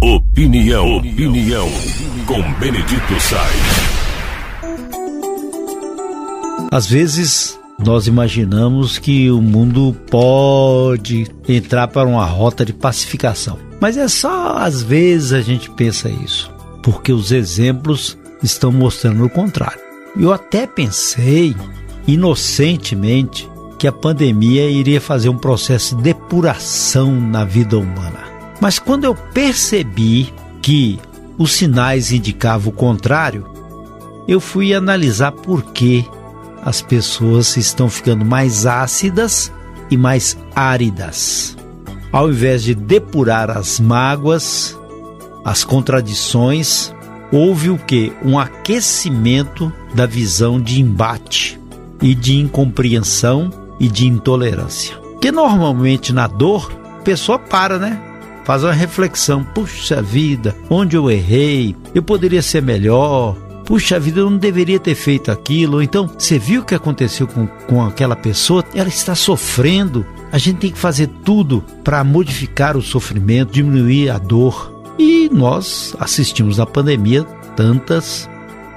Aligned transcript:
Opinião, 0.00 0.98
opinião, 0.98 1.68
com 2.24 2.40
Benedito 2.60 3.20
Sainz. 3.20 3.98
Às 6.70 6.86
vezes 6.86 7.58
nós 7.78 8.06
imaginamos 8.06 8.96
que 8.96 9.28
o 9.28 9.42
mundo 9.42 9.96
pode 10.08 11.26
entrar 11.48 11.88
para 11.88 12.08
uma 12.08 12.24
rota 12.24 12.64
de 12.64 12.72
pacificação. 12.72 13.58
Mas 13.80 13.96
é 13.96 14.06
só 14.06 14.58
às 14.58 14.82
vezes 14.82 15.32
a 15.32 15.40
gente 15.40 15.68
pensa 15.70 16.08
isso, 16.08 16.48
porque 16.80 17.12
os 17.12 17.32
exemplos 17.32 18.16
estão 18.40 18.70
mostrando 18.70 19.24
o 19.24 19.30
contrário. 19.30 19.80
Eu 20.16 20.32
até 20.32 20.64
pensei, 20.64 21.56
inocentemente, 22.06 23.50
que 23.76 23.88
a 23.88 23.92
pandemia 23.92 24.70
iria 24.70 25.00
fazer 25.00 25.28
um 25.28 25.38
processo 25.38 25.96
de 25.96 26.02
depuração 26.02 27.12
na 27.20 27.44
vida 27.44 27.76
humana. 27.76 28.27
Mas 28.60 28.78
quando 28.78 29.04
eu 29.04 29.14
percebi 29.14 30.32
que 30.60 30.98
os 31.36 31.52
sinais 31.52 32.12
indicavam 32.12 32.70
o 32.70 32.74
contrário, 32.74 33.46
eu 34.26 34.40
fui 34.40 34.74
analisar 34.74 35.32
por 35.32 35.72
que 35.72 36.04
as 36.62 36.82
pessoas 36.82 37.56
estão 37.56 37.88
ficando 37.88 38.24
mais 38.24 38.66
ácidas 38.66 39.52
e 39.90 39.96
mais 39.96 40.36
áridas. 40.54 41.56
Ao 42.12 42.28
invés 42.30 42.62
de 42.62 42.74
depurar 42.74 43.50
as 43.50 43.78
mágoas, 43.78 44.76
as 45.44 45.62
contradições, 45.64 46.92
houve 47.30 47.70
o 47.70 47.78
que? 47.78 48.12
Um 48.22 48.38
aquecimento 48.38 49.72
da 49.94 50.04
visão 50.04 50.60
de 50.60 50.80
embate 50.80 51.58
e 52.02 52.14
de 52.14 52.36
incompreensão 52.36 53.50
e 53.78 53.88
de 53.88 54.06
intolerância. 54.06 54.96
Que 55.20 55.30
normalmente 55.30 56.12
na 56.12 56.26
dor, 56.26 56.70
a 56.98 57.02
pessoa 57.02 57.38
para, 57.38 57.78
né? 57.78 58.07
Faz 58.48 58.64
uma 58.64 58.72
reflexão, 58.72 59.44
puxa 59.44 60.00
vida, 60.00 60.56
onde 60.70 60.96
eu 60.96 61.10
errei? 61.10 61.76
Eu 61.94 62.02
poderia 62.02 62.40
ser 62.40 62.62
melhor, 62.62 63.36
puxa 63.66 64.00
vida, 64.00 64.20
eu 64.20 64.30
não 64.30 64.38
deveria 64.38 64.80
ter 64.80 64.94
feito 64.94 65.30
aquilo. 65.30 65.82
Então, 65.82 66.10
você 66.18 66.38
viu 66.38 66.62
o 66.62 66.64
que 66.64 66.74
aconteceu 66.74 67.26
com, 67.26 67.46
com 67.46 67.84
aquela 67.84 68.16
pessoa? 68.16 68.64
Ela 68.74 68.88
está 68.88 69.14
sofrendo. 69.14 70.06
A 70.32 70.38
gente 70.38 70.60
tem 70.60 70.70
que 70.70 70.78
fazer 70.78 71.08
tudo 71.26 71.62
para 71.84 72.02
modificar 72.02 72.74
o 72.74 72.80
sofrimento, 72.80 73.52
diminuir 73.52 74.08
a 74.08 74.16
dor. 74.16 74.82
E 74.98 75.28
nós 75.30 75.94
assistimos 76.00 76.56
na 76.56 76.64
pandemia 76.64 77.24
tantas 77.54 78.26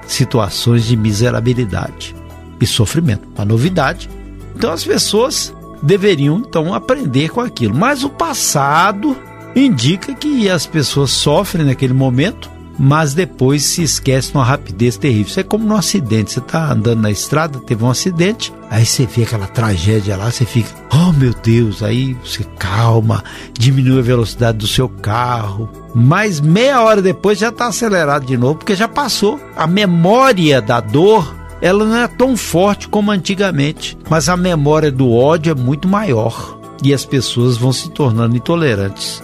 situações 0.06 0.84
de 0.84 0.98
miserabilidade 0.98 2.14
e 2.60 2.66
sofrimento. 2.66 3.26
A 3.38 3.44
novidade. 3.46 4.10
Então 4.54 4.70
as 4.70 4.84
pessoas 4.84 5.54
deveriam 5.82 6.42
então 6.46 6.74
aprender 6.74 7.30
com 7.30 7.40
aquilo. 7.40 7.74
Mas 7.74 8.04
o 8.04 8.10
passado 8.10 9.16
indica 9.54 10.14
que 10.14 10.48
as 10.48 10.66
pessoas 10.66 11.10
sofrem 11.10 11.66
naquele 11.66 11.92
momento, 11.92 12.50
mas 12.78 13.14
depois 13.14 13.62
se 13.62 13.82
esquece 13.82 14.34
numa 14.34 14.44
rapidez 14.44 14.96
terrível. 14.96 15.26
Isso 15.26 15.40
é 15.40 15.42
como 15.42 15.66
num 15.66 15.76
acidente. 15.76 16.32
Você 16.32 16.38
está 16.40 16.72
andando 16.72 17.02
na 17.02 17.10
estrada, 17.10 17.58
teve 17.60 17.84
um 17.84 17.90
acidente, 17.90 18.52
aí 18.70 18.84
você 18.84 19.06
vê 19.06 19.22
aquela 19.22 19.46
tragédia 19.46 20.16
lá, 20.16 20.30
você 20.30 20.44
fica, 20.44 20.70
oh 20.92 21.12
meu 21.12 21.34
Deus, 21.34 21.82
aí 21.82 22.16
você 22.24 22.44
calma, 22.58 23.22
diminui 23.52 23.98
a 23.98 24.02
velocidade 24.02 24.58
do 24.58 24.66
seu 24.66 24.88
carro. 24.88 25.68
Mas 25.94 26.40
meia 26.40 26.82
hora 26.82 27.02
depois 27.02 27.38
já 27.38 27.50
está 27.50 27.66
acelerado 27.66 28.26
de 28.26 28.36
novo, 28.36 28.56
porque 28.56 28.74
já 28.74 28.88
passou. 28.88 29.38
A 29.54 29.66
memória 29.66 30.60
da 30.60 30.80
dor 30.80 31.42
ela 31.60 31.84
não 31.84 31.96
é 31.96 32.08
tão 32.08 32.36
forte 32.36 32.88
como 32.88 33.12
antigamente, 33.12 33.96
mas 34.10 34.28
a 34.28 34.36
memória 34.36 34.90
do 34.90 35.12
ódio 35.12 35.52
é 35.52 35.54
muito 35.54 35.86
maior 35.86 36.58
e 36.82 36.92
as 36.92 37.04
pessoas 37.04 37.56
vão 37.56 37.72
se 37.72 37.88
tornando 37.90 38.36
intolerantes. 38.36 39.22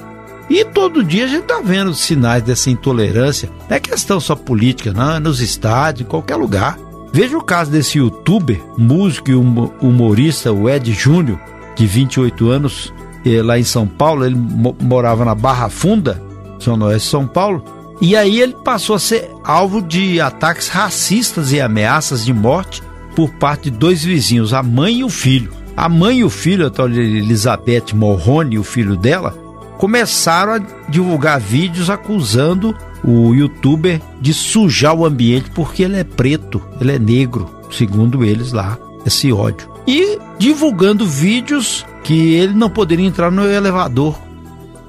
E 0.51 0.65
todo 0.65 1.05
dia 1.05 1.25
a 1.25 1.29
gente 1.29 1.43
está 1.43 1.61
vendo 1.61 1.95
sinais 1.95 2.43
dessa 2.43 2.71
intolerância. 2.71 3.51
Não 3.69 3.77
é 3.77 3.81
questão 3.81 4.19
só 4.19 4.35
política, 4.35 4.93
não, 4.93 5.17
é 5.17 5.21
nos 5.21 5.41
estádios, 5.41 6.07
em 6.07 6.11
qualquer 6.11 6.37
lugar. 6.37 6.79
Veja 7.13 7.37
o 7.37 7.45
caso 7.45 7.71
desse 7.71 7.99
youtuber, 7.99 8.61
músico 8.77 9.31
e 9.31 9.35
humorista, 9.35 10.53
o 10.53 10.69
Ed 10.69 10.93
Júnior, 10.93 11.39
de 11.75 11.87
28 11.87 12.49
anos, 12.49 12.93
eh, 13.25 13.43
lá 13.43 13.59
em 13.59 13.65
São 13.65 13.87
Paulo. 13.87 14.25
Ele 14.25 14.37
morava 14.81 15.25
na 15.25 15.35
Barra 15.35 15.69
Funda, 15.69 16.23
São 16.59 16.79
Oeste, 16.81 17.09
São 17.09 17.27
Paulo. 17.27 17.63
E 18.01 18.17
aí 18.17 18.41
ele 18.41 18.55
passou 18.65 18.97
a 18.97 18.99
ser 18.99 19.31
alvo 19.45 19.83
de 19.83 20.21
ataques 20.21 20.69
racistas 20.69 21.53
e 21.53 21.61
ameaças 21.61 22.25
de 22.25 22.33
morte 22.33 22.83
por 23.17 23.31
parte 23.31 23.71
de 23.71 23.77
dois 23.77 24.05
vizinhos, 24.05 24.55
a 24.55 24.63
mãe 24.63 25.01
e 25.01 25.05
o 25.05 25.09
filho. 25.09 25.53
A 25.77 25.89
mãe 25.89 26.19
e 26.19 26.25
o 26.25 26.31
filho, 26.31 26.67
a 26.67 26.71
tal 26.71 26.89
Elizabeth 26.89 27.95
Morrone, 27.95 28.59
o 28.59 28.65
filho 28.65 28.97
dela, 28.97 29.35
começaram 29.79 30.55
a 30.55 30.61
divulgar 30.89 31.41
vídeos 31.41 31.89
acusando 31.89 32.77
o 33.03 33.33
youtuber 33.33 34.01
de 34.21 34.35
sujar 34.35 34.95
o 34.95 35.07
ambiente 35.07 35.51
porque 35.51 35.85
ele 35.85 35.97
é 35.97 36.05
preto, 36.05 36.61
ele 36.81 36.93
é 36.93 36.99
negro, 36.99 37.49
segundo 37.71 38.25
eles 38.25 38.53
lá, 38.53 38.77
esse 39.07 39.33
ódio. 39.33 39.69
E 39.87 40.19
divulgando 40.39 41.07
vídeos 41.07 41.87
que 42.03 42.35
ele 42.35 42.53
não 42.53 42.69
poderia 42.69 43.07
entrar 43.07 43.31
no 43.31 43.47
elevador 43.47 44.19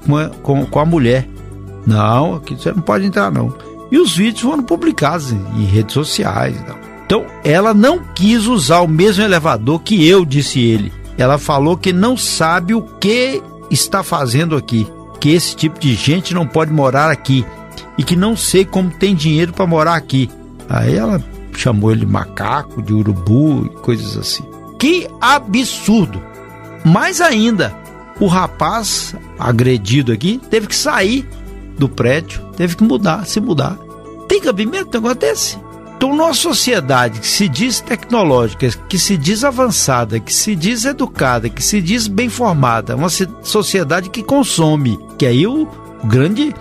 com 0.06 0.16
a, 0.16 0.28
com, 0.28 0.66
com 0.66 0.78
a 0.78 0.84
mulher. 0.84 1.26
Não, 1.86 2.34
aqui 2.34 2.54
você 2.54 2.72
não 2.72 2.82
pode 2.82 3.06
entrar 3.06 3.30
não. 3.30 3.54
E 3.90 3.98
os 3.98 4.14
vídeos 4.16 4.42
foram 4.42 4.62
publicados 4.62 5.32
em, 5.32 5.64
redes 5.64 5.94
sociais. 5.94 6.56
Não. 6.66 6.78
Então, 7.06 7.26
ela 7.42 7.74
não 7.74 8.04
quis 8.14 8.46
usar 8.46 8.80
o 8.80 8.88
mesmo 8.88 9.24
elevador 9.24 9.80
que 9.80 10.06
eu, 10.06 10.24
disse 10.24 10.60
ele. 10.60 10.92
Ela 11.18 11.38
falou 11.38 11.76
que 11.76 11.92
não 11.92 12.16
sabe 12.16 12.72
o 12.72 12.82
que 12.82 13.42
está 13.70 14.02
fazendo 14.02 14.56
aqui, 14.56 14.86
que 15.20 15.30
esse 15.30 15.54
tipo 15.54 15.78
de 15.78 15.94
gente 15.94 16.34
não 16.34 16.46
pode 16.46 16.72
morar 16.72 17.10
aqui 17.10 17.44
e 17.96 18.02
que 18.02 18.16
não 18.16 18.36
sei 18.36 18.64
como 18.64 18.90
tem 18.90 19.14
dinheiro 19.14 19.52
para 19.52 19.66
morar 19.66 19.94
aqui. 19.94 20.30
Aí 20.68 20.96
ela 20.96 21.22
chamou 21.56 21.90
ele 21.90 22.00
de 22.00 22.06
macaco, 22.06 22.82
de 22.82 22.92
urubu 22.92 23.66
e 23.66 23.68
coisas 23.82 24.16
assim. 24.16 24.44
Que 24.78 25.06
absurdo! 25.20 26.22
Mais 26.84 27.20
ainda, 27.20 27.76
o 28.18 28.26
rapaz 28.26 29.14
agredido 29.38 30.12
aqui 30.12 30.40
teve 30.50 30.66
que 30.66 30.76
sair 30.76 31.28
do 31.78 31.88
prédio, 31.88 32.40
teve 32.56 32.76
que 32.76 32.84
mudar, 32.84 33.26
se 33.26 33.40
mudar. 33.40 33.76
Tem 34.28 34.40
cabimento 34.40 34.88
um 34.88 35.00
negócio 35.00 35.18
desse? 35.18 35.58
Então, 36.00 36.16
numa 36.16 36.32
sociedade 36.32 37.20
que 37.20 37.28
se 37.28 37.46
diz 37.46 37.78
tecnológica, 37.78 38.70
que 38.88 38.98
se 38.98 39.18
diz 39.18 39.44
avançada, 39.44 40.18
que 40.18 40.32
se 40.32 40.56
diz 40.56 40.86
educada, 40.86 41.50
que 41.50 41.62
se 41.62 41.78
diz 41.78 42.08
bem 42.08 42.30
formada, 42.30 42.96
uma 42.96 43.10
sociedade 43.42 44.08
que 44.08 44.22
consome, 44.22 44.98
que 45.18 45.26
aí 45.26 45.46
o 45.46 45.68
grande 46.02 46.54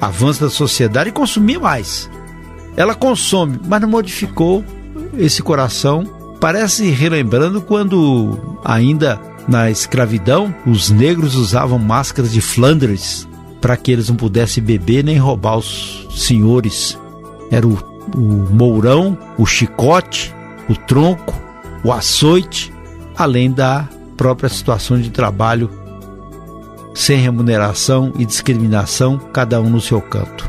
avanço 0.00 0.42
da 0.42 0.48
sociedade 0.48 1.08
é 1.08 1.12
consumir 1.12 1.58
mais. 1.58 2.08
Ela 2.76 2.94
consome, 2.94 3.58
mas 3.66 3.80
não 3.80 3.88
modificou 3.88 4.64
esse 5.18 5.42
coração. 5.42 6.04
Parece 6.38 6.88
relembrando 6.88 7.60
quando 7.60 8.58
ainda 8.64 9.20
na 9.48 9.72
escravidão 9.72 10.54
os 10.64 10.90
negros 10.90 11.34
usavam 11.34 11.80
máscaras 11.80 12.30
de 12.30 12.40
Flandres 12.40 13.26
para 13.60 13.76
que 13.76 13.90
eles 13.90 14.08
não 14.08 14.14
pudessem 14.14 14.62
beber 14.62 15.02
nem 15.02 15.18
roubar 15.18 15.56
os 15.56 16.06
senhores. 16.14 16.96
Era 17.50 17.66
o 17.66 17.93
o 18.14 18.52
mourão, 18.52 19.16
o 19.38 19.46
chicote, 19.46 20.34
o 20.68 20.74
tronco, 20.74 21.34
o 21.84 21.92
açoite, 21.92 22.72
além 23.16 23.50
da 23.50 23.88
própria 24.16 24.48
situação 24.48 25.00
de 25.00 25.10
trabalho 25.10 25.70
sem 26.94 27.18
remuneração 27.18 28.12
e 28.18 28.24
discriminação, 28.24 29.18
cada 29.32 29.60
um 29.60 29.68
no 29.68 29.80
seu 29.80 30.00
canto. 30.00 30.48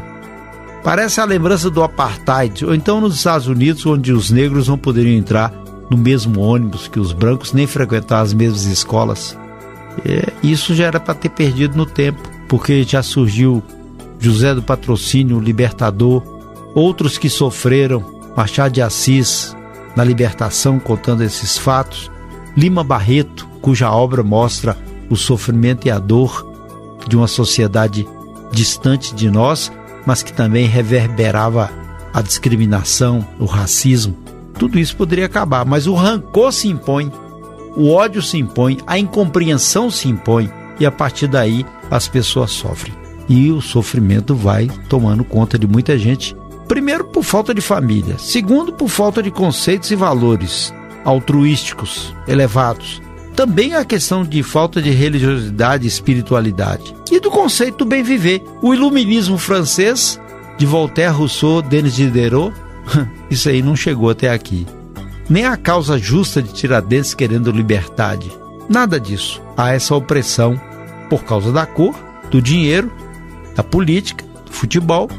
Parece 0.83 1.19
a 1.19 1.25
lembrança 1.25 1.69
do 1.71 1.81
apartheid, 1.81 2.63
ou 2.63 2.75
então 2.75 3.01
nos 3.01 3.15
Estados 3.15 3.47
Unidos, 3.47 3.83
onde 3.85 4.13
os 4.13 4.29
negros 4.29 4.67
não 4.67 4.77
poderiam 4.77 5.17
entrar 5.17 5.51
no 5.89 5.97
mesmo 5.97 6.41
ônibus 6.41 6.87
que 6.87 6.99
os 6.99 7.11
brancos, 7.11 7.53
nem 7.53 7.65
frequentar 7.65 8.21
as 8.21 8.33
mesmas 8.33 8.65
escolas. 8.65 9.35
É, 10.05 10.31
isso 10.43 10.75
já 10.75 10.85
era 10.85 10.99
para 10.99 11.15
ter 11.15 11.29
perdido 11.29 11.75
no 11.75 11.87
tempo, 11.87 12.21
porque 12.47 12.83
já 12.83 13.01
surgiu 13.01 13.63
José 14.19 14.53
do 14.53 14.61
Patrocínio, 14.61 15.39
Libertador, 15.39 16.21
outros 16.75 17.17
que 17.17 17.29
sofreram, 17.29 18.03
Machado 18.35 18.73
de 18.73 18.81
Assis, 18.81 19.55
na 19.95 20.03
libertação, 20.03 20.77
contando 20.77 21.23
esses 21.23 21.57
fatos, 21.57 22.11
Lima 22.55 22.83
Barreto, 22.83 23.47
cuja 23.61 23.89
obra 23.89 24.21
mostra 24.21 24.77
o 25.09 25.15
sofrimento 25.15 25.87
e 25.87 25.91
a 25.91 25.97
dor 25.97 26.45
de 27.07 27.15
uma 27.15 27.27
sociedade 27.27 28.05
distante 28.51 29.15
de 29.15 29.31
nós, 29.31 29.71
mas 30.05 30.21
que 30.21 30.33
também 30.33 30.67
reverberava 30.67 31.69
a 32.13 32.21
discriminação, 32.21 33.25
o 33.39 33.45
racismo. 33.45 34.15
Tudo 34.57 34.79
isso 34.79 34.95
poderia 34.95 35.25
acabar, 35.25 35.65
mas 35.65 35.87
o 35.87 35.93
rancor 35.93 36.51
se 36.51 36.67
impõe, 36.67 37.11
o 37.75 37.91
ódio 37.91 38.21
se 38.21 38.37
impõe, 38.37 38.77
a 38.87 38.97
incompreensão 38.97 39.89
se 39.89 40.07
impõe, 40.07 40.49
e 40.79 40.85
a 40.85 40.91
partir 40.91 41.27
daí 41.27 41.65
as 41.89 42.07
pessoas 42.07 42.51
sofrem. 42.51 42.93
E 43.27 43.51
o 43.51 43.61
sofrimento 43.61 44.35
vai 44.35 44.69
tomando 44.89 45.23
conta 45.23 45.57
de 45.57 45.67
muita 45.67 45.97
gente 45.97 46.35
Primeiro, 46.67 47.05
por 47.05 47.23
falta 47.23 47.53
de 47.53 47.61
família. 47.61 48.17
Segundo, 48.17 48.73
por 48.73 48.89
falta 48.89 49.21
de 49.21 49.31
conceitos 49.31 49.91
e 49.91 49.95
valores 49.95 50.73
altruísticos 51.03 52.13
elevados. 52.27 53.01
também 53.35 53.75
a 53.75 53.83
questão 53.83 54.23
de 54.23 54.41
falta 54.41 54.81
de 54.81 54.89
religiosidade 54.91 55.83
e 55.83 55.87
espiritualidade. 55.87 56.95
E 57.11 57.19
do 57.19 57.29
conceito 57.29 57.79
do 57.79 57.85
bem 57.85 58.01
viver. 58.01 58.41
O 58.61 58.73
iluminismo 58.73 59.37
francês, 59.37 60.19
de 60.57 60.65
Voltaire, 60.65 61.11
Rousseau, 61.13 61.61
Denis 61.61 61.95
Diderot, 61.95 62.53
isso 63.29 63.49
aí 63.49 63.61
não 63.61 63.75
chegou 63.75 64.09
até 64.09 64.29
aqui. 64.29 64.65
Nem 65.29 65.45
a 65.45 65.57
causa 65.57 65.97
justa 65.97 66.41
de 66.41 66.53
Tiradentes 66.53 67.13
querendo 67.13 67.51
liberdade. 67.51 68.31
Nada 68.69 68.99
disso. 68.99 69.41
Há 69.57 69.73
essa 69.73 69.93
opressão 69.95 70.59
por 71.09 71.23
causa 71.25 71.51
da 71.51 71.65
cor, 71.65 71.93
do 72.31 72.41
dinheiro, 72.41 72.89
da 73.53 73.63
política, 73.63 74.23
do 74.45 74.51
futebol. 74.53 75.09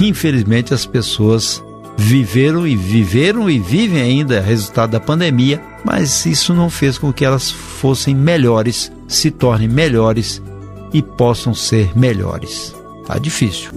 Infelizmente 0.00 0.72
as 0.72 0.86
pessoas 0.86 1.62
viveram 1.96 2.66
e 2.66 2.74
viveram 2.74 3.48
e 3.48 3.58
vivem 3.58 4.00
ainda 4.00 4.40
resultado 4.40 4.90
da 4.90 5.00
pandemia, 5.00 5.62
mas 5.84 6.26
isso 6.26 6.54
não 6.54 6.70
fez 6.70 6.98
com 6.98 7.12
que 7.12 7.24
elas 7.24 7.50
fossem 7.50 8.14
melhores, 8.14 8.90
se 9.06 9.30
tornem 9.30 9.68
melhores 9.68 10.42
e 10.92 11.02
possam 11.02 11.54
ser 11.54 11.96
melhores. 11.96 12.74
Tá 13.06 13.18
difícil. 13.18 13.70